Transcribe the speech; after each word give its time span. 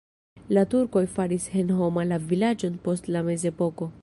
La 0.57 0.63
turkoj 0.71 1.03
faris 1.19 1.45
senhoma 1.53 2.07
la 2.13 2.21
vilaĝon 2.33 2.83
post 2.89 3.15
la 3.17 3.27
mezepoko. 3.33 3.97